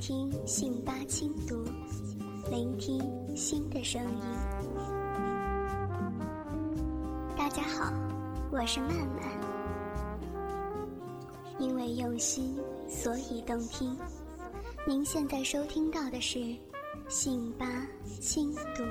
[0.00, 1.62] 听信八轻读，
[2.50, 2.98] 聆听
[3.36, 4.22] 新的声音。
[7.36, 7.92] 大家好，
[8.50, 9.30] 我是曼曼。
[11.58, 12.58] 因为用心，
[12.88, 13.94] 所以动听。
[14.86, 16.56] 您现在收听到的是
[17.10, 17.66] 信八
[18.22, 18.82] 轻读。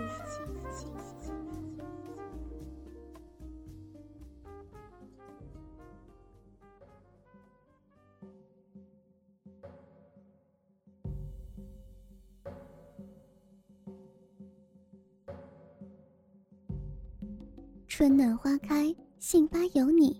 [18.09, 20.19] 春暖花开，信吧有你。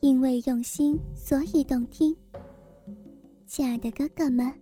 [0.00, 2.14] 因为用心，所以动听。
[3.46, 4.52] 亲爱的哥哥们，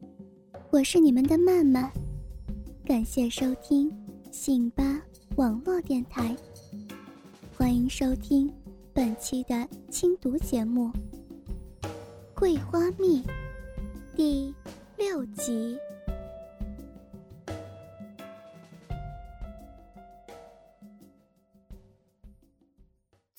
[0.70, 1.90] 我是你们的曼曼，
[2.84, 3.90] 感谢收听
[4.30, 5.02] 信吧
[5.34, 6.36] 网络电台。
[7.56, 8.48] 欢迎收听
[8.94, 10.88] 本期的轻读节目
[12.36, 13.20] 《桂花蜜》
[14.14, 14.54] 第
[14.96, 15.76] 六集。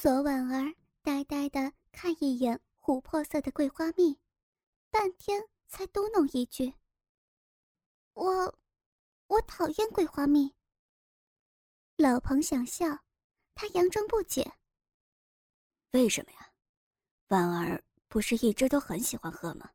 [0.08, 4.18] 左婉儿呆呆的看一眼琥珀色的桂花蜜，
[4.90, 6.74] 半天才嘟哝一句
[8.16, 8.58] ：“我，
[9.28, 10.56] 我讨厌桂花蜜。”
[11.98, 13.00] 老彭想笑，
[13.54, 14.54] 他佯装不解
[15.92, 16.54] ：“为什么呀？
[17.28, 19.72] 婉儿不是一直都很喜欢喝吗？”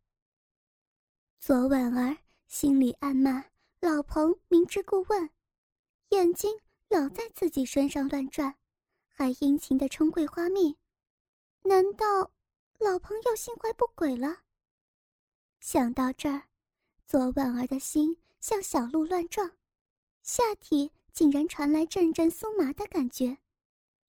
[1.41, 2.17] 左婉儿
[2.47, 3.45] 心里暗骂
[3.81, 5.29] ：“老彭明知故问，
[6.09, 8.57] 眼睛老在自己身上乱转。”
[9.15, 10.77] 还殷勤的冲桂花蜜，
[11.63, 12.33] 难道
[12.79, 14.39] 老朋友心怀不轨了？
[15.61, 16.49] 想到这儿，
[17.07, 19.53] 左婉儿的心像小鹿乱撞，
[20.23, 23.39] 下体竟然传来阵阵酥麻的感觉，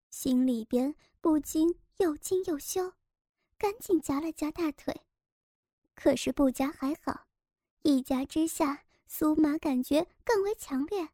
[0.10, 2.94] 心里边不禁又惊又羞，
[3.58, 5.02] 赶紧夹了夹大腿。
[5.94, 7.28] 可是不夹还好，
[7.84, 11.10] 一夹之下，酥麻感觉更为强烈，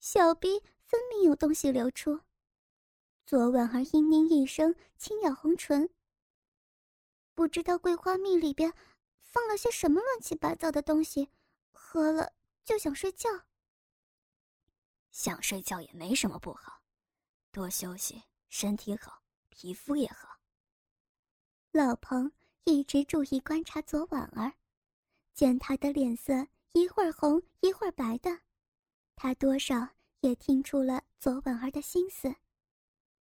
[0.00, 2.20] 小逼分明有东西流出。
[3.28, 5.90] 左婉儿嘤咛一声，轻咬红唇。
[7.34, 8.72] 不知道桂花蜜里边
[9.20, 11.28] 放了些什么乱七八糟的东西，
[11.70, 12.32] 喝了
[12.64, 13.28] 就想睡觉。
[15.10, 16.80] 想睡觉也没什么不好，
[17.52, 20.40] 多休息，身体好，皮肤也好。
[21.70, 22.32] 老彭
[22.64, 24.54] 一直注意观察左婉儿，
[25.34, 26.32] 见她的脸色
[26.72, 28.40] 一会儿红一会儿白的，
[29.14, 29.86] 他多少
[30.20, 32.34] 也听出了左婉儿的心思。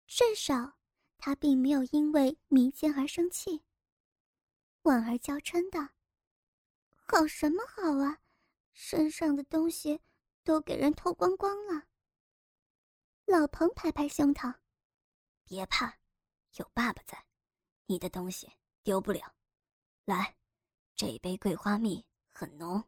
[0.07, 0.77] 至少，
[1.19, 3.65] 他并没有因为迷奸而生气。
[4.83, 5.95] 婉儿娇嗔道
[6.95, 8.21] ：“好什么好啊，
[8.73, 10.01] 身上的东西
[10.43, 11.85] 都给人偷光光了。”
[13.25, 14.55] 老彭拍拍胸膛
[15.45, 15.99] ：“别怕，
[16.57, 17.25] 有爸爸在，
[17.87, 19.35] 你的东西丢不了。
[20.05, 20.37] 来，
[20.95, 22.85] 这杯桂花蜜很浓。”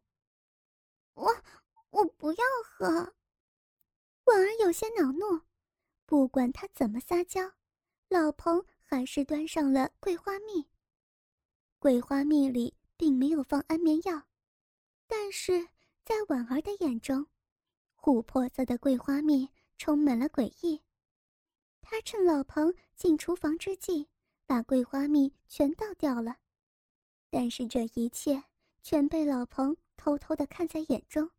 [1.15, 1.43] 我
[1.89, 3.15] 我不要喝。
[4.25, 5.41] 婉儿有些恼怒。
[6.07, 7.41] 不管他怎么撒娇，
[8.09, 10.69] 老彭还是端上了桂花蜜。
[11.81, 14.23] 桂花蜜里并没有放安眠药，
[15.09, 15.69] 但是
[16.05, 17.27] 在婉儿的眼中，
[18.01, 20.81] 琥珀色的桂花蜜充满了诡异。
[21.83, 24.09] 他趁老彭进厨房之际，
[24.47, 26.37] 把桂花蜜全倒掉了。
[27.31, 28.45] 但是这一切
[28.83, 31.31] 全被老彭偷偷的看在眼中，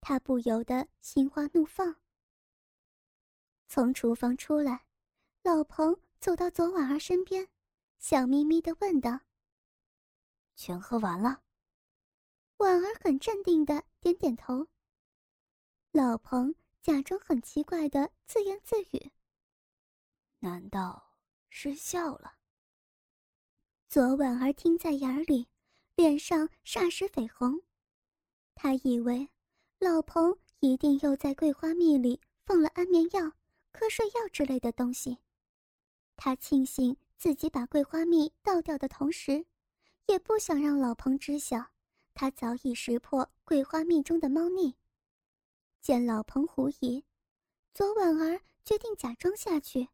[0.00, 1.96] 他不由得心花怒放。
[3.74, 4.84] 从厨房出来，
[5.42, 7.48] 老彭走到左婉儿身边，
[7.98, 9.18] 笑眯眯的问道
[10.54, 11.42] ：“全喝完了？”
[12.58, 14.68] 婉儿很镇定的点点头。
[15.90, 19.10] 老彭假装很奇怪的自言自语
[20.38, 21.16] ：“难道
[21.48, 22.36] 是笑了？”
[23.90, 25.48] 左婉儿听在眼里，
[25.96, 27.60] 脸上霎时绯红。
[28.54, 29.28] 她以为
[29.80, 33.32] 老彭一定又在桂花蜜里放了安眠药。
[33.74, 35.18] 瞌睡药之类的东西，
[36.14, 39.44] 他庆幸自己把桂花蜜倒掉的同时，
[40.06, 41.72] 也不想让老彭知晓，
[42.14, 44.76] 他早已识破桂花蜜中的猫腻。
[45.80, 47.04] 见老彭狐疑，
[47.74, 49.88] 左婉儿决定假装下去，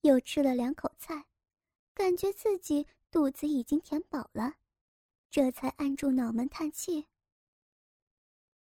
[0.00, 1.26] 又吃了两口菜，
[1.92, 4.54] 感觉自己肚子已经填饱了，
[5.30, 7.06] 这才按住脑门叹气。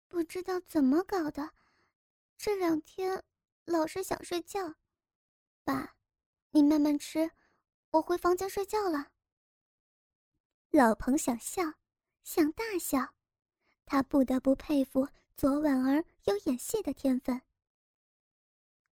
[0.06, 1.50] 不知道怎么搞的，
[2.38, 3.24] 这两天。
[3.70, 4.74] 老是想睡觉，
[5.62, 5.94] 爸，
[6.50, 7.30] 你慢慢吃，
[7.92, 9.12] 我回房间睡觉了。
[10.70, 11.62] 老彭想笑，
[12.24, 13.14] 想大笑，
[13.86, 17.40] 他不得不佩服昨晚儿有演戏的天分。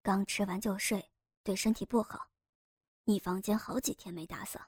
[0.01, 1.11] 刚吃完就睡，
[1.43, 2.31] 对身体不好。
[3.03, 4.61] 你房间好几天没打扫，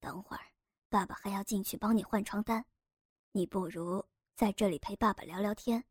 [0.00, 0.46] 等会儿
[0.88, 2.64] 爸爸还要进去帮你换床单，
[3.32, 4.02] 你不如
[4.34, 5.84] 在这里陪爸爸聊聊天，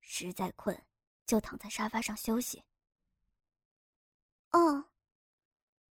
[0.00, 0.76] 实在困
[1.24, 2.64] 就躺在沙发上休息。
[4.52, 4.84] 哦。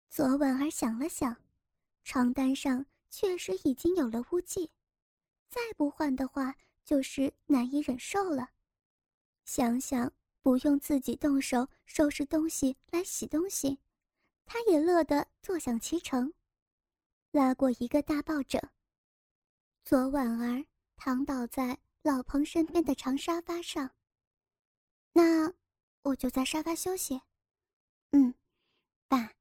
[0.10, 1.36] 左婉儿想了想，
[2.04, 4.72] 床单上确实已经有了污迹，
[5.50, 8.50] 再不换的话就是难以忍受了。
[9.46, 10.12] 想想
[10.42, 13.80] 不用自己动手收拾东西来洗东西，
[14.46, 16.34] 他也乐得坐享其成。
[17.32, 18.60] 拉过一个大抱枕，
[19.84, 20.66] 左婉儿
[20.96, 23.92] 躺倒在老彭身边的长沙发上。
[25.12, 25.54] 那
[26.02, 27.22] 我就在沙发休息。
[28.12, 28.34] 嗯，
[29.08, 29.34] 爸。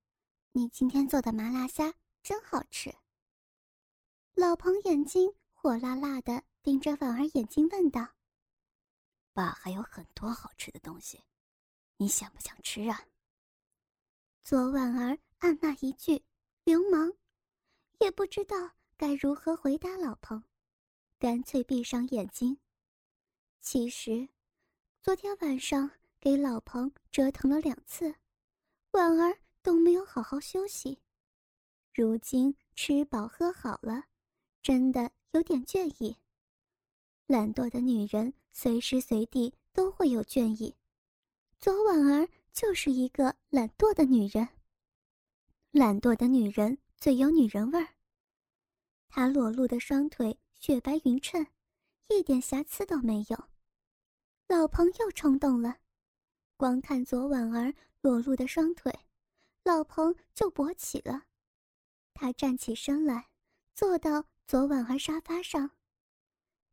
[0.53, 1.93] 你今天做的麻辣虾
[2.23, 2.91] 真好吃。
[4.33, 8.15] 老彭眼睛火辣辣的盯着婉儿眼睛问道
[9.35, 11.23] ：“爸还有很多好吃的东西，
[11.99, 13.07] 你想不想吃啊？”
[14.43, 16.25] 左婉儿按那一句
[16.65, 17.13] “流氓”，
[18.01, 18.57] 也不知道
[18.97, 20.43] 该如何回答老彭，
[21.19, 22.59] 干脆闭上眼睛。
[23.61, 24.27] 其实，
[25.03, 28.15] 昨天晚上给老彭折腾了两次，
[28.97, 29.39] 婉儿。
[29.67, 31.01] 都没有好好休息，
[31.93, 34.05] 如今吃饱喝好了，
[34.63, 36.17] 真的有点倦意。
[37.27, 40.73] 懒惰的女人随时随地都会有倦意，
[41.59, 44.49] 左婉儿就是一个懒惰的女人。
[45.73, 47.89] 懒惰的女人最有女人味儿。
[49.09, 51.45] 她裸露的双腿雪白匀称，
[52.07, 53.49] 一点瑕疵都没有。
[54.47, 55.79] 老彭又冲动了，
[56.57, 57.75] 光看左婉儿
[58.07, 58.97] 裸露的双腿。
[59.65, 61.25] 老彭就勃起了，
[62.15, 63.31] 他站起身来，
[63.75, 65.73] 坐到左婉儿沙发上，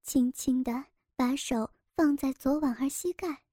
[0.03, 0.85] 轻轻地
[1.15, 3.45] 把手放在左婉儿膝盖，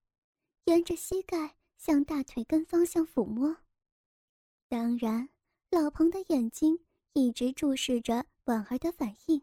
[0.65, 3.57] 沿着膝盖向大腿根方向抚摸。
[4.69, 5.31] 当然，
[5.71, 6.85] 老彭的眼睛
[7.15, 9.41] 一直注视着婉儿的反应。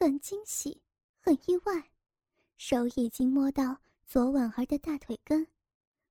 [0.00, 0.82] 很惊喜，
[1.20, 1.92] 很意外，
[2.56, 5.46] 手已经摸到左婉儿的大腿根，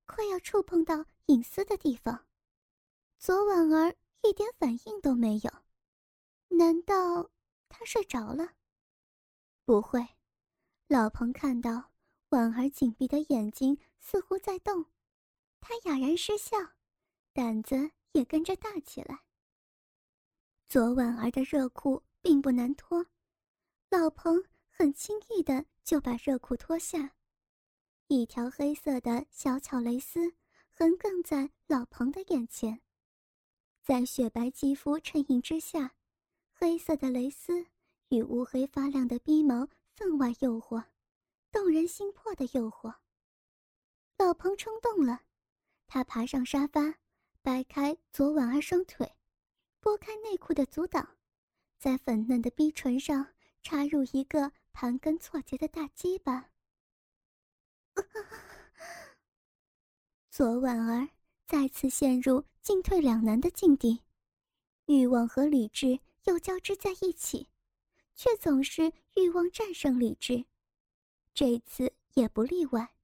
[0.06, 2.26] 快要触碰到隐私的地方。
[3.18, 5.50] 左婉儿一点反应都没有，
[6.48, 7.30] 难道
[7.68, 8.54] 她睡着了？
[9.64, 10.06] 不会，
[10.88, 11.92] 老彭看到
[12.28, 14.84] 婉儿紧闭的眼睛似乎在动，
[15.60, 16.56] 他哑然失笑，
[17.32, 19.22] 胆子也跟着大起来。
[20.68, 23.06] 左婉儿的热裤并不难脱，
[23.88, 27.14] 老彭很轻易的就把热裤脱下，
[28.08, 30.34] 一条黑色的小巧蕾丝
[30.70, 32.82] 横亘在老彭的眼前。
[33.82, 35.94] 在雪白肌肤衬映之下，
[36.52, 37.66] 黑色的蕾丝
[38.08, 40.84] 与乌黑发亮的逼毛分外诱惑，
[41.50, 42.94] 动人心魄的诱惑。
[44.18, 45.22] 老彭冲动了，
[45.86, 46.96] 他爬上沙发，
[47.40, 49.16] 掰开左婉儿双腿，
[49.80, 51.16] 拨开内裤的阻挡，
[51.78, 56.50] 在粉嫩的逼唇上插入一个盘根错节的大鸡巴。
[60.30, 61.08] 左婉儿。
[61.46, 64.00] 再次陷入进退两难的境地，
[64.86, 67.48] 欲望和理智又交织在一起，
[68.14, 70.46] 却总是欲望战胜理智。
[71.34, 72.94] 这次也不例外。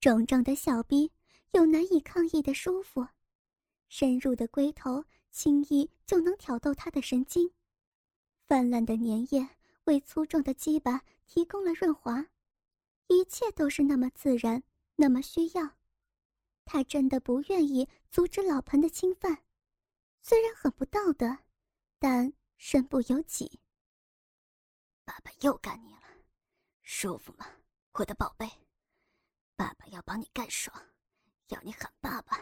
[0.00, 1.12] 肿胀的小臂
[1.50, 3.06] 有难以抗议的舒服，
[3.90, 7.52] 深入的龟头轻易就能挑逗他的神经，
[8.46, 9.46] 泛滥的粘液
[9.84, 12.26] 为粗壮的鸡巴提供了润滑，
[13.08, 14.62] 一切都是那么自然，
[14.96, 15.76] 那么需要。
[16.64, 19.44] 他真的不愿意阻止老彭的侵犯，
[20.20, 21.38] 虽然很不道德，
[21.98, 23.60] 但身不由己。
[25.04, 26.02] 爸爸又干你了，
[26.82, 27.46] 舒服吗，
[27.92, 28.50] 我的宝贝？
[29.54, 30.74] 爸爸要帮你干爽，
[31.48, 32.36] 要你喊爸爸。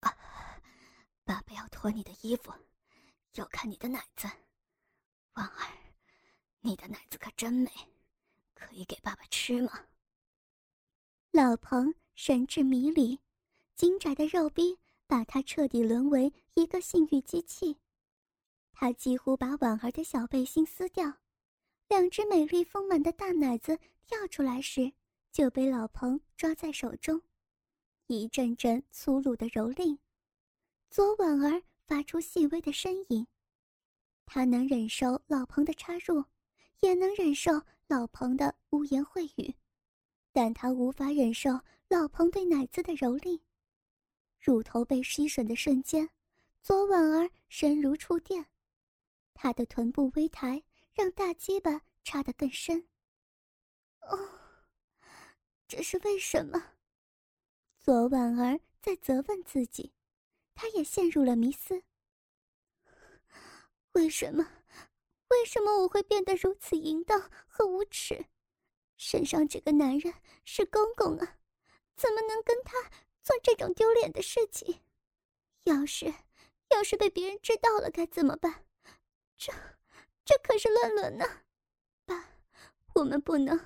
[0.00, 0.16] 啊，
[1.24, 2.50] 爸爸要脱你的衣服，
[3.34, 4.26] 要看你的奶子。
[5.34, 5.76] 婉儿，
[6.60, 7.70] 你的奶子可真美，
[8.58, 9.86] 可以给爸爸吃吗？
[11.30, 11.94] 老彭。
[12.20, 13.20] 神志迷离，
[13.76, 17.76] 紧窄的肉逼把他彻底沦为一个性欲机器。
[18.72, 21.18] 他几乎把婉儿的小背心撕掉，
[21.86, 24.92] 两只美丽丰满的大奶子跳出来时，
[25.30, 27.22] 就被老彭抓在手中，
[28.08, 29.96] 一阵阵粗鲁的蹂躏。
[30.90, 33.24] 左婉儿发出细微的呻吟，
[34.26, 36.24] 她能忍受老彭的插入，
[36.80, 39.54] 也能忍受老彭的污言秽语，
[40.30, 41.58] 但他无法忍受。
[41.88, 43.40] 老彭对奶子的蹂躏，
[44.38, 46.10] 乳头被吸吮的瞬间，
[46.60, 48.44] 左婉儿身如触电，
[49.32, 52.86] 她的臀部微抬，让大鸡巴插得更深。
[54.00, 54.18] 哦，
[55.66, 56.62] 这是为什么？
[57.78, 59.94] 左婉儿在责问自己，
[60.54, 61.82] 她也陷入了迷思。
[63.92, 64.46] 为什么？
[65.28, 68.26] 为什么我会变得如此淫荡和无耻？
[68.96, 70.12] 身上这个男人
[70.44, 71.38] 是公公啊，
[71.96, 72.74] 怎么能跟他
[73.22, 74.80] 做这种丢脸的事情？
[75.64, 76.12] 要是
[76.70, 78.64] 要是被别人知道了该怎么办？
[79.36, 79.52] 这
[80.24, 81.42] 这可是乱伦呢！
[82.04, 82.30] 爸，
[82.94, 83.56] 我们不能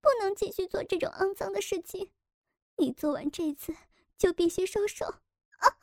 [0.00, 2.12] 不能继续做这种肮脏的事情。
[2.76, 3.74] 你做完这次
[4.18, 5.76] 就必须收手啊！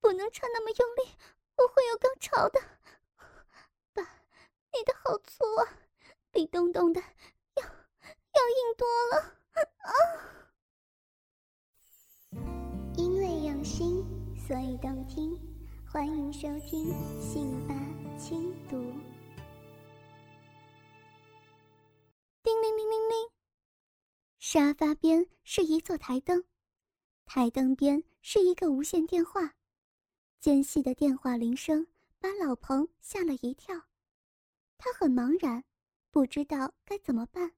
[0.00, 1.16] 不能插那么用力，
[1.56, 2.60] 我会有高潮的。
[4.76, 5.78] 你的好粗啊，
[6.32, 9.18] 比东东的要要硬多了
[9.78, 9.94] 啊！
[12.96, 14.04] 因为用心，
[14.36, 15.40] 所以动听。
[15.86, 17.74] 欢迎收听《信吧
[18.18, 18.76] 轻读》。
[22.42, 23.30] 叮铃铃铃铃，
[24.40, 26.42] 沙发边是一座台灯，
[27.24, 29.54] 台灯边是一个无线电话。
[30.40, 31.86] 尖细的电话铃声
[32.18, 33.80] 把老彭吓了一跳，
[34.76, 35.64] 他很茫然，
[36.10, 37.52] 不知道该怎么办。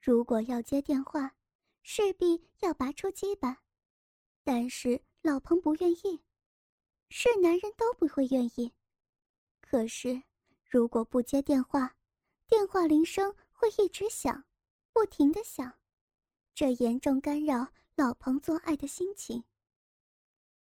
[0.00, 1.36] 如果要接电话，
[1.82, 3.62] 势必要拔出鸡巴，
[4.44, 6.22] 但是老彭不愿意。
[7.10, 8.74] 是男人都不会愿意，
[9.62, 10.22] 可是
[10.68, 11.96] 如果不接电话，
[12.46, 14.44] 电话铃声会一直响，
[14.92, 15.78] 不停的响，
[16.54, 19.42] 这严重干扰老彭做爱的心情。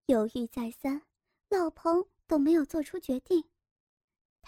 [0.06, 1.02] 犹豫再三，
[1.50, 3.44] 老彭都没有做出决定，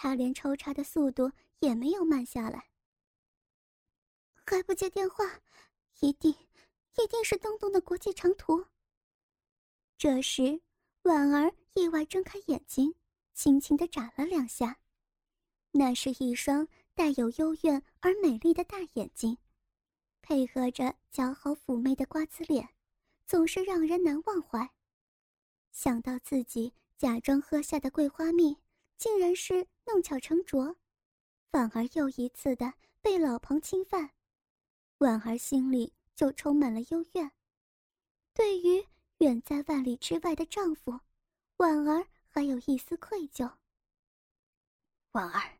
[0.00, 2.68] 他连抽插的速度也没有慢下来。
[4.46, 5.24] 还不接电话，
[5.98, 8.64] 一定，一定是东东的国际长途。
[9.98, 10.62] 这时。
[11.02, 12.94] 婉儿意外睁开眼睛，
[13.32, 14.78] 轻轻的眨了两下，
[15.70, 19.38] 那是一双带有幽怨而美丽的大眼睛，
[20.20, 22.68] 配合着姣好妩媚的瓜子脸，
[23.26, 24.68] 总是让人难忘怀。
[25.72, 28.58] 想到自己假装喝下的桂花蜜
[28.98, 30.76] 竟然是弄巧成拙，
[31.50, 34.10] 反而又一次的被老彭侵犯，
[34.98, 37.32] 婉儿心里就充满了幽怨。
[38.34, 38.86] 对于。
[39.18, 41.00] 远在万里之外的丈夫，
[41.56, 43.52] 婉儿还有一丝愧疚。
[45.10, 45.58] 婉儿，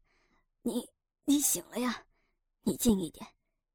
[0.63, 0.89] 你
[1.25, 2.07] 你醒了呀？
[2.63, 3.27] 你近一点，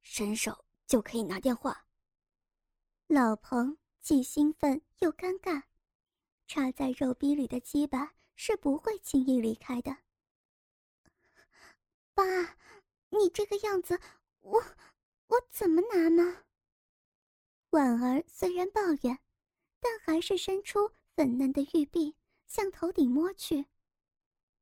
[0.01, 1.86] 伸手就可以拿电话。
[3.08, 5.63] 老彭既兴奋又尴尬，
[6.48, 9.98] 插在肉逼里的鸡巴是不会轻易离开的。
[12.13, 12.24] 爸，
[13.10, 14.00] 你这个样子，
[14.42, 14.63] 我
[15.28, 16.44] 我怎么拿呢？
[17.72, 19.20] 婉儿虽然抱怨。
[19.86, 22.16] 但还是伸出粉嫩的玉臂，
[22.48, 23.66] 向头顶摸去。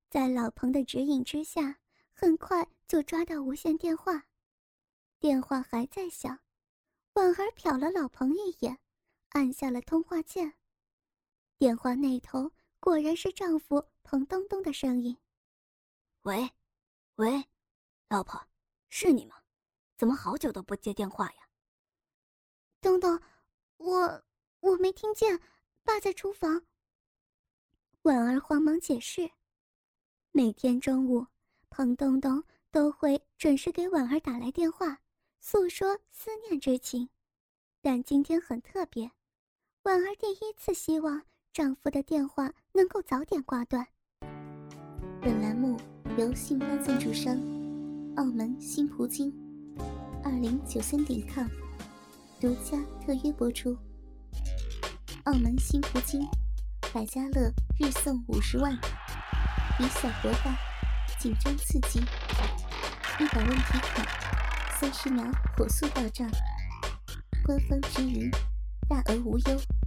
[0.10, 1.80] 在老彭的指引之下，
[2.12, 4.26] 很快就抓到无线电话。
[5.20, 6.40] 电话还在响，
[7.14, 8.80] 婉儿瞟了老彭一眼，
[9.30, 10.56] 按下了通话键。
[11.60, 12.52] 电话那头
[12.82, 15.18] 果然是丈夫彭东东的声音
[16.24, 16.52] ：“喂，
[17.16, 17.46] 喂，
[18.10, 18.46] 老婆，
[18.90, 19.38] 是你吗？
[19.96, 21.48] 怎么好久都不接电话呀？”
[22.82, 23.22] 东东，
[23.78, 24.24] 我。
[24.62, 25.42] 我没听见，
[25.84, 26.68] 爸在厨房。
[28.04, 29.32] 婉儿慌忙解释
[30.32, 31.26] ：“每天中午，
[31.72, 35.02] 彭东东都会准时给婉儿打来电话，
[35.40, 37.10] 诉说思念之情。
[37.82, 39.12] 但今天很特别，
[39.82, 43.86] 婉儿第一次希望丈夫的电话能够早点挂断。”
[45.22, 45.78] 本栏目
[46.18, 47.36] 由信发赞助商，
[48.16, 49.34] 澳门新葡京，
[50.24, 51.46] 二零九三点 com
[52.40, 53.78] 独家特约播出。
[55.26, 56.26] 澳门新葡京，
[56.94, 58.74] 百家乐日送五十万，
[59.78, 60.58] 以小博大，
[61.20, 62.00] 紧张刺激，
[63.20, 64.06] 一百问题卡，
[64.80, 66.30] 三十秒火速到账，
[67.46, 68.32] 官方直营，
[68.88, 69.81] 大额无忧。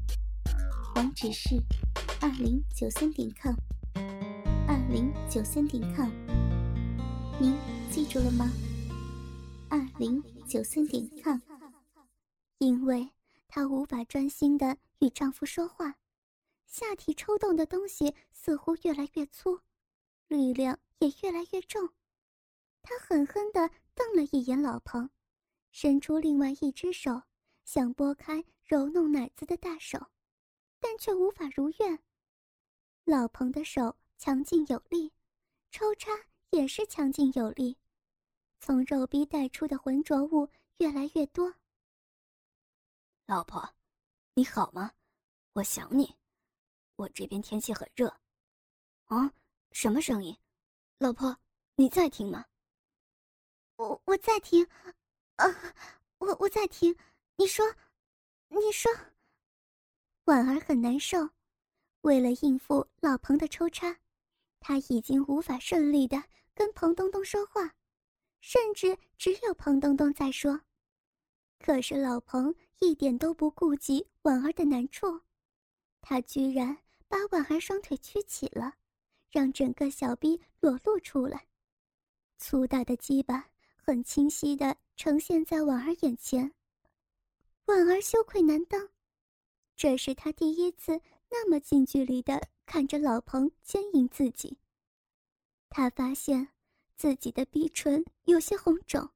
[0.94, 1.56] 网址是
[2.20, 3.52] 二零九三点 com，
[4.68, 6.08] 二零九三点 com，
[7.40, 7.58] 您
[7.90, 8.48] 记住了吗？
[9.68, 11.40] 二零九三点 com，
[12.58, 13.10] 因为
[13.48, 14.78] 她无法专心的。
[15.00, 15.96] 与丈夫说话，
[16.64, 19.60] 下体抽动的东西似乎越来越粗，
[20.28, 21.90] 力量也越来越重。
[22.82, 25.10] 她狠狠地瞪了一眼老彭，
[25.72, 27.22] 伸出另外一只手
[27.64, 30.06] 想拨开揉弄奶子的大手，
[30.84, 31.98] 但却无法如愿。
[33.04, 35.10] 老彭的手强劲有力，
[35.70, 36.10] 抽插
[36.50, 37.78] 也是强劲有力，
[38.60, 41.54] 从肉逼带出的浑浊物越来越多。
[43.24, 43.66] 老婆。
[44.34, 44.92] 你好吗？
[45.54, 46.14] 我想你。
[46.96, 48.14] 我这边天气很热。
[49.04, 49.32] 啊，
[49.70, 50.36] 什么声音？
[50.98, 51.34] 老婆，
[51.76, 52.44] 你在听吗？
[53.76, 54.68] 我我在听。
[55.36, 55.46] 啊，
[56.18, 56.94] 我我在听。
[57.36, 57.64] 你说，
[58.48, 58.92] 你说。
[60.24, 61.28] 婉儿很难受，
[62.00, 63.94] 为了应付老彭的抽插，
[64.58, 66.22] 她已经无法顺利的
[66.54, 67.74] 跟彭东东说话，
[68.40, 70.58] 甚至只有彭东东在说。
[71.58, 75.20] 可是老彭一点都不顾及婉儿的难处，
[76.00, 76.74] 他居然
[77.06, 78.74] 把婉儿双腿屈起了，
[79.30, 81.46] 让整个小臂裸露出来，
[82.38, 86.50] 粗大的鸡巴很清晰的呈现在婉儿眼前。
[87.66, 88.88] 婉儿羞愧难当，
[89.76, 91.00] 这是他第一次
[91.30, 94.58] 那么近距离的看着老彭奸淫自己。
[95.68, 96.48] 他发现
[96.96, 99.10] 自己的鼻唇有些红肿，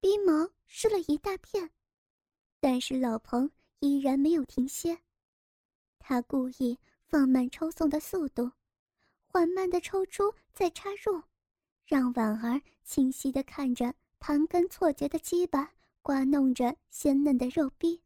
[0.00, 1.70] 鼻毛湿了一大片。
[2.60, 3.50] 但是老彭
[3.80, 4.98] 依然没有停歇，
[5.98, 8.50] 他故意放慢抽送的速度，
[9.26, 11.22] 缓慢的抽出再插入，
[11.84, 18.00] 让婉儿清晰的看着盘根错节的鸡巴刮弄着鲜嫩的肉壁，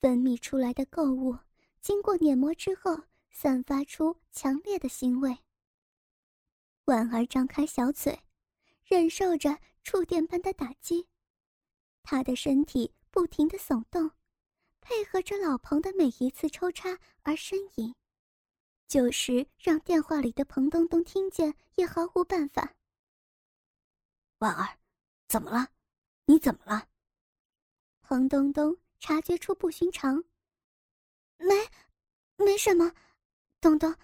[0.00, 1.38] 分泌出来的垢物
[1.80, 5.38] 经过碾磨之后，散发出强烈的腥味。
[6.86, 8.20] 婉儿张开小嘴，
[8.84, 11.06] 忍受着触电般的打击，
[12.02, 12.92] 她的身体。
[13.12, 14.12] 不停的耸动，
[14.80, 17.92] 配合着老彭的每一次抽插而呻吟，
[18.86, 22.76] 就是让电话里的彭东东听见也毫无办法。
[24.38, 24.78] 婉儿，
[25.26, 25.70] 怎么了？
[26.26, 26.86] 你怎么了？
[28.00, 30.22] 彭东东察觉出不寻常，
[31.38, 31.54] 没，
[32.36, 32.92] 没什么。
[33.60, 33.94] 东东，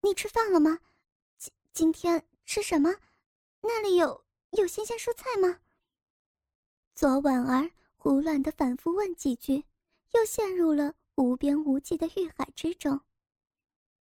[0.00, 0.78] 你吃饭了吗？
[1.38, 2.94] 今今天吃什么？
[3.60, 5.60] 那里有有新鲜蔬菜吗？
[6.94, 7.70] 左婉儿。
[7.96, 9.64] 胡乱的反复问几句，
[10.10, 13.00] 又陷入了无边无际的欲海之中。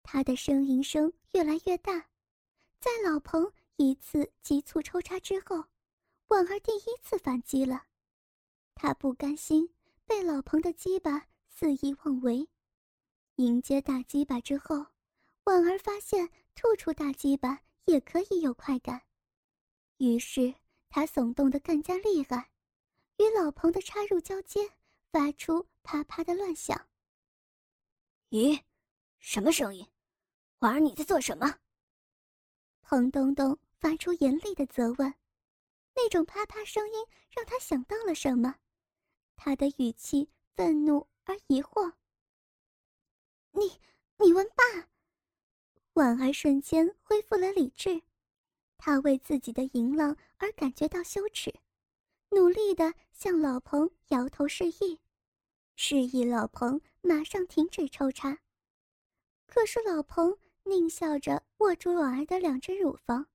[0.01, 2.10] 他的呻吟声越来越大，
[2.79, 5.65] 在老彭一次急促抽插之后，
[6.29, 7.86] 婉儿第一次反击了。
[8.74, 9.71] 他不甘心
[10.12, 12.46] 被老彭的鸡巴肆意妄为，
[13.36, 14.88] 迎接大鸡巴之后，
[15.46, 19.03] 婉儿发现吐出大鸡巴也可以有快感，
[20.00, 20.53] 于是
[20.89, 22.51] 她耸动的更加厉害。
[23.20, 24.74] 与老彭的插入交接，
[25.13, 26.89] 发出啪啪的乱响。
[28.32, 28.62] 咦，
[29.17, 29.88] 什么声音？
[30.60, 31.58] 婉儿，你在做什么？
[32.82, 35.13] 彭东东发出严厉的责问，
[35.95, 36.95] 那种啪啪声音
[37.30, 38.58] 让他想到了什么，
[39.43, 41.93] 他的语气愤怒而疑惑。
[43.54, 43.82] 你，
[44.19, 44.88] 你问爸？
[45.93, 48.04] 婉儿瞬间恢复了理智，
[48.77, 51.51] 他为自己的淫浪而感觉到羞耻。
[52.30, 54.99] 努力的向老彭摇头示意，
[55.75, 58.38] 示意老彭马上停止抽插。
[59.47, 63.25] 可是老彭狞笑着握住婉儿的两只乳房，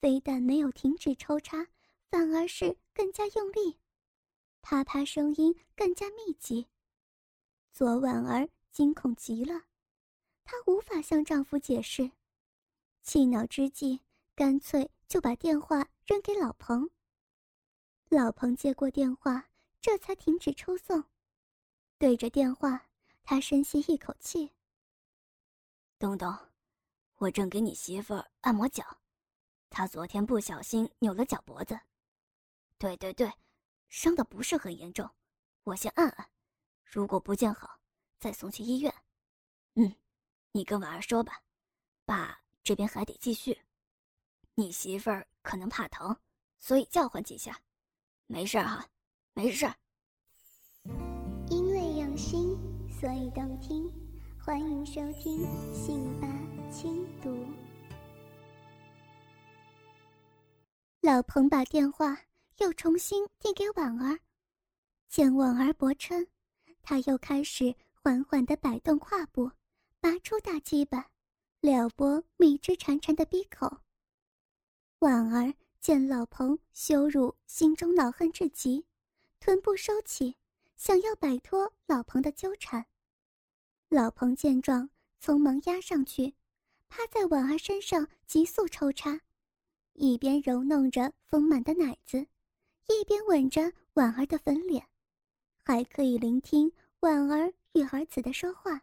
[0.00, 1.68] 非但没有停止抽插，
[2.10, 3.78] 反而是更加用力，
[4.68, 6.66] 啪啪声音更加密集。
[7.72, 9.62] 左婉儿惊恐极了，
[10.42, 12.10] 她无法向丈夫解释，
[13.00, 14.00] 气恼之际，
[14.34, 16.90] 干脆就把电话扔给老彭。
[18.08, 19.48] 老彭接过电话，
[19.80, 21.04] 这才停止抽送，
[21.96, 22.88] 对着电话，
[23.22, 24.50] 他深吸一口气。
[25.96, 26.36] 东东，
[27.18, 28.98] 我正给你媳妇儿按摩脚，
[29.70, 31.78] 她昨天不小心扭了脚脖子。
[32.78, 33.32] 对对对，
[33.88, 35.08] 伤的不是很严重，
[35.64, 36.28] 我先按按，
[36.84, 37.78] 如果不见好，
[38.18, 38.94] 再送去医院。
[39.74, 39.94] 嗯，
[40.52, 41.42] 你跟婉儿说吧，
[42.04, 43.58] 爸这边还得继续。
[44.54, 46.16] 你媳妇儿可能怕疼，
[46.58, 47.60] 所以叫唤几下。
[48.26, 48.86] 没事哈，
[49.34, 49.70] 没事。
[51.48, 52.56] 因为用心，
[52.90, 53.92] 所以动听。
[54.38, 55.44] 欢迎收听
[55.74, 56.28] 《信吧
[56.70, 57.30] 轻读》。
[61.02, 62.16] 老彭把电话
[62.58, 64.18] 又重新递给婉儿，
[65.08, 66.26] 见婉儿薄撑，
[66.82, 69.50] 他又开始缓缓的摆动胯部，
[70.00, 71.10] 拔出大鸡巴，
[71.60, 73.80] 撩拨蜜汁潺潺的鼻口。
[75.00, 75.54] 婉儿。
[75.78, 78.84] 见老彭羞辱，心中恼恨至极，
[79.38, 80.36] 臀部收起，
[80.74, 82.84] 想要摆脱老彭的纠缠。
[83.88, 84.90] 老彭见状，
[85.22, 86.34] 匆忙压上去，
[86.88, 89.20] 趴在婉儿身上急速抽插，
[89.92, 92.26] 一边揉弄着丰满的奶子，
[92.88, 94.86] 一边吻着婉儿的粉脸，
[95.56, 98.82] 还可以聆听婉儿与儿子的说话，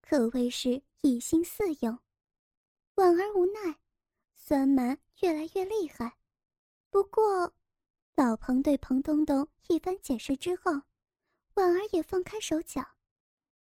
[0.00, 1.98] 可谓是一心四用。
[2.94, 3.78] 婉儿无奈，
[4.34, 6.16] 酸麻越来越厉害。
[6.90, 7.52] 不过，
[8.16, 10.72] 老彭对彭东东一番解释之后，
[11.54, 12.84] 婉儿也放开手脚。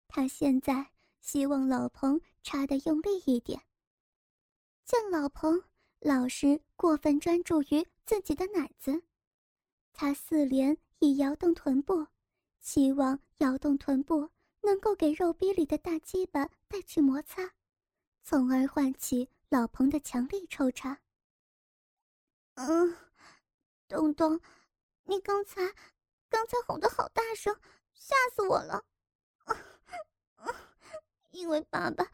[0.09, 3.61] 他现在希望老彭插得用力一点。
[4.85, 5.61] 见老彭
[5.99, 9.03] 老是过分专注于自己的奶子，
[9.99, 12.07] 他四连以摇动臀部，
[12.61, 14.31] 期望摇动臀部
[14.61, 17.55] 能够给肉壁里的大鸡巴带去摩擦，
[18.23, 21.01] 从而唤起老彭的强力抽插。
[22.57, 22.95] 嗯，
[23.89, 24.39] 东东，
[25.05, 25.63] 你刚才
[26.29, 27.59] 刚才吼的好大声，
[27.95, 28.85] 吓死我了。
[31.31, 32.05] 因为爸爸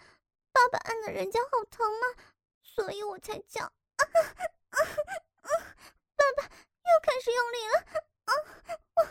[0.52, 2.22] 爸爸按的人家好疼嘛，
[2.62, 4.20] 所以我才叫啊啊
[4.70, 4.78] 啊。
[6.14, 6.48] 爸爸
[6.84, 7.74] 又开始用力了。
[8.24, 8.32] 啊
[8.94, 9.02] 我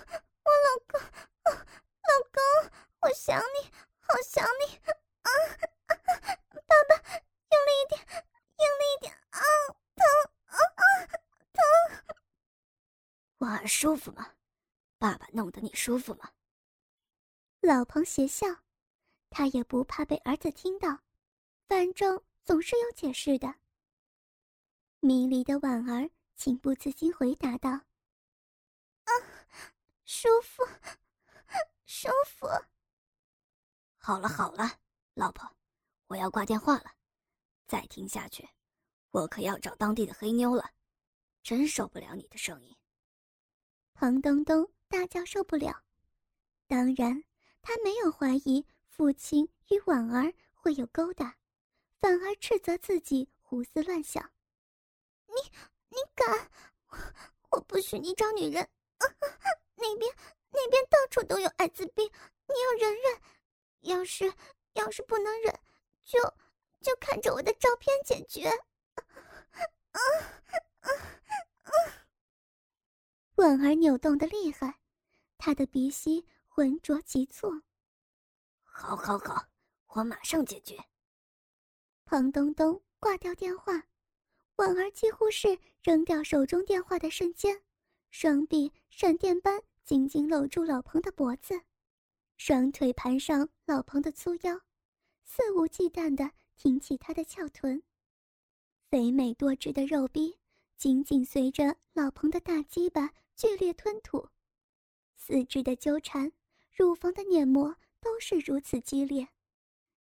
[0.43, 1.01] 我老公，
[1.49, 2.41] 老公，
[3.01, 4.77] 我想你，好想你。
[5.21, 5.29] 啊，
[5.87, 6.95] 爸爸
[7.51, 8.01] 用力一点，
[8.57, 9.13] 用力一点。
[9.29, 9.39] 啊，
[9.95, 10.03] 疼，
[10.45, 10.83] 啊啊，
[11.53, 11.59] 疼。
[13.39, 14.35] 婉儿舒服吗？
[14.97, 16.31] 爸爸弄得你舒服吗？
[17.61, 18.47] 老彭邪笑，
[19.29, 20.99] 他也不怕被儿子听到，
[21.67, 23.55] 反正总是有解释的。
[24.99, 27.69] 迷离的婉儿情不自禁回答道
[29.05, 29.11] ：“啊，
[30.05, 30.63] 舒服，
[31.85, 32.47] 舒服。”
[33.97, 34.79] 好了好了，
[35.13, 35.55] 老婆，
[36.07, 36.95] 我要挂电话了，
[37.67, 38.49] 再听下去，
[39.11, 40.71] 我可要找当地的黑妞了，
[41.43, 42.75] 真受不了你的声音。
[43.93, 45.83] 彭东东大叫受不了，
[46.65, 47.23] 当然
[47.61, 51.37] 他没有怀疑父亲与婉儿会有勾搭，
[51.99, 54.31] 反而斥责自己胡思乱想。
[55.27, 55.33] 你
[55.91, 56.49] 你敢？
[57.51, 58.67] 我不许你找女人！
[59.75, 60.15] 那边
[60.49, 62.09] 那边到处都有艾滋病，
[62.47, 63.21] 你要忍忍。
[63.81, 64.33] 要是
[64.73, 65.59] 要是不能忍，
[66.03, 66.19] 就
[66.81, 68.47] 就看着我的照片解决。
[68.47, 69.99] 啊
[70.81, 70.87] 啊
[71.61, 71.69] 啊！
[73.35, 74.79] 婉儿扭动的厉害，
[75.37, 77.49] 她的鼻息浑浊急促。
[78.63, 79.47] 好，好，好，
[79.87, 80.77] 我马上解决。
[82.05, 83.73] 彭东东挂掉电话。
[84.61, 87.63] 婉儿几乎是扔掉手中电话的瞬间，
[88.11, 91.59] 双臂闪电般紧紧搂住老彭的脖子，
[92.37, 94.61] 双腿盘上老彭的粗腰，
[95.23, 97.81] 肆无忌惮地挺起他的翘臀，
[98.87, 100.37] 肥美多汁的肉壁
[100.77, 104.29] 紧紧随着老彭的大鸡巴剧烈吞吐，
[105.15, 106.31] 四肢的纠缠，
[106.71, 109.27] 乳房的碾磨都是如此激烈，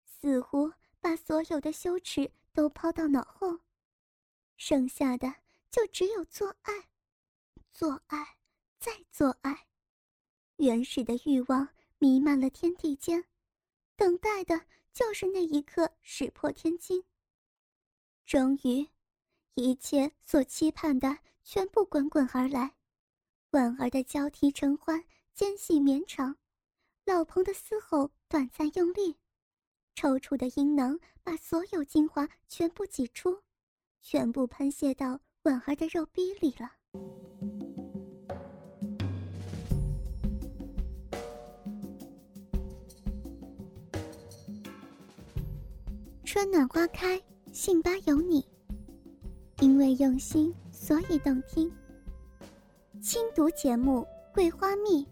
[0.05, 3.61] 似乎把所有的羞耻都抛到脑后。
[4.59, 5.37] 剩下的
[5.71, 6.89] 就只有做爱，
[7.73, 8.37] 做爱，
[8.81, 9.69] 再做爱，
[10.57, 11.69] 原始的欲望
[11.99, 13.25] 弥漫了天地间，
[13.95, 17.05] 等待的就是那一刻石破天惊。
[18.27, 18.89] 终于，
[19.55, 22.75] 一切所期盼的全部滚滚而来，
[23.51, 26.37] 婉儿的交替承欢，间隙绵长，
[27.05, 29.17] 老彭的嘶吼短暂用力，
[29.95, 33.41] 抽搐的阴囊把所有精华全部挤出。
[34.01, 36.71] 全部喷泄到婉儿的肉逼里了。
[46.25, 47.21] 春暖花开，
[47.53, 48.47] 信吧有你。
[49.61, 51.69] 因为用心，所以动听。
[53.03, 55.05] 轻读节目《桂花蜜》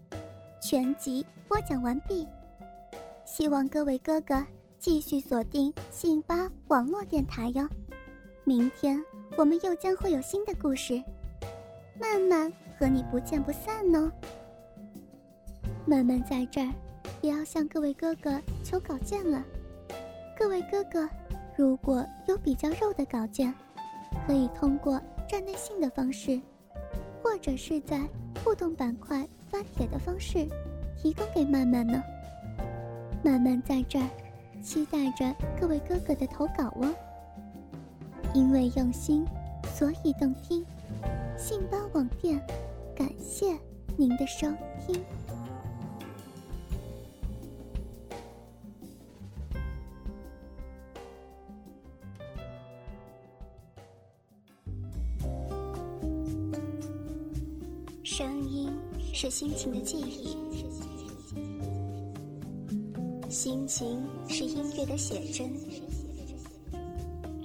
[0.61, 2.25] 全集播讲完毕，
[3.25, 4.45] 希望各位哥哥
[4.79, 7.67] 继续锁定信吧网络电台哟。
[8.47, 8.97] 明天
[9.37, 11.03] 我们又将会有新的故事，
[11.99, 14.09] 曼曼和你不见不散哦。
[15.85, 16.71] 曼曼在这儿，
[17.19, 19.43] 也要向各位哥哥求稿件了。
[20.39, 21.09] 各位哥哥，
[21.57, 23.53] 如果有比较肉的稿件，
[24.25, 26.39] 可以通过站内信的方式，
[27.21, 27.99] 或者是在
[28.45, 30.47] 互动板块发帖的方式，
[30.95, 32.01] 提供给曼曼呢。
[33.21, 34.07] 曼曼在这儿，
[34.63, 36.95] 期待着各位哥哥的投稿哦。
[38.37, 39.25] 因为用心，
[39.75, 40.63] 所以动听。
[41.35, 42.39] 信邦网店，
[42.95, 43.47] 感谢
[43.97, 44.47] 您的收
[44.85, 45.03] 听。
[58.03, 58.71] 声音
[59.11, 60.37] 是心情的记忆，
[63.31, 65.51] 心情是音乐的写真。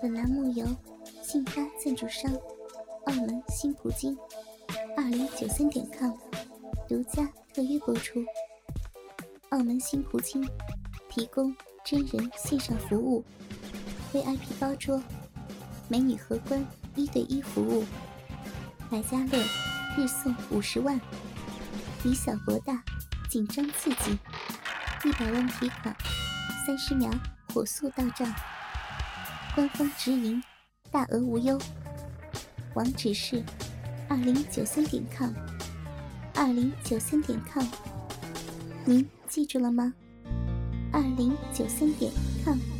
[0.00, 0.66] 本栏目由
[1.22, 2.32] 信发赞助商
[3.06, 4.16] 澳门新葡京
[4.96, 6.12] 二零九三点 com
[6.88, 8.24] 独家特约播出。
[9.50, 10.48] 澳门新葡京
[11.08, 13.24] 提供真人线上服务
[14.12, 15.02] ，VIP 包桌，
[15.88, 17.84] 美女荷官一对一服务，
[18.90, 19.38] 百家乐
[19.96, 21.00] 日送五十万，
[22.04, 22.82] 以小博大，
[23.28, 24.18] 紧张刺激，
[25.04, 25.94] 一百万提款，
[26.64, 27.10] 三十秒
[27.52, 28.32] 火速到账，
[29.54, 30.42] 官方直营，
[30.90, 31.58] 大额无忧。
[32.74, 33.42] 网址是
[34.08, 35.32] 二零九三点 com，
[36.34, 37.64] 二零九三点 com，
[38.84, 39.92] 您记住了吗？
[40.92, 42.12] 二零九三点
[42.44, 42.79] com。